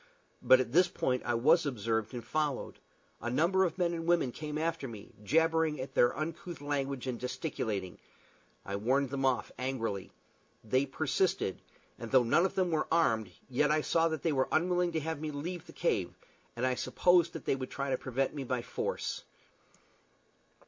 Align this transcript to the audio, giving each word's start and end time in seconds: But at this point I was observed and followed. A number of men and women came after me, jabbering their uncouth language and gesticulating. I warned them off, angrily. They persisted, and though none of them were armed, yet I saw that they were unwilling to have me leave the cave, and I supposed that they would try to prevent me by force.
But 0.41 0.59
at 0.59 0.71
this 0.71 0.87
point 0.87 1.21
I 1.27 1.35
was 1.35 1.63
observed 1.63 2.15
and 2.15 2.25
followed. 2.25 2.79
A 3.21 3.29
number 3.29 3.65
of 3.65 3.77
men 3.77 3.93
and 3.93 4.07
women 4.07 4.31
came 4.31 4.57
after 4.57 4.87
me, 4.87 5.11
jabbering 5.23 5.75
their 5.93 6.17
uncouth 6.17 6.59
language 6.59 7.05
and 7.05 7.19
gesticulating. 7.19 7.99
I 8.65 8.77
warned 8.77 9.11
them 9.11 9.25
off, 9.25 9.51
angrily. 9.59 10.11
They 10.63 10.87
persisted, 10.87 11.61
and 11.99 12.09
though 12.09 12.23
none 12.23 12.47
of 12.47 12.55
them 12.55 12.71
were 12.71 12.87
armed, 12.91 13.29
yet 13.47 13.69
I 13.69 13.81
saw 13.81 14.07
that 14.07 14.23
they 14.23 14.31
were 14.31 14.47
unwilling 14.51 14.91
to 14.93 14.99
have 15.01 15.21
me 15.21 15.29
leave 15.29 15.67
the 15.67 15.71
cave, 15.71 16.15
and 16.55 16.65
I 16.65 16.73
supposed 16.73 17.33
that 17.33 17.45
they 17.45 17.55
would 17.55 17.69
try 17.69 17.91
to 17.91 17.95
prevent 17.99 18.33
me 18.33 18.43
by 18.43 18.63
force. 18.63 19.23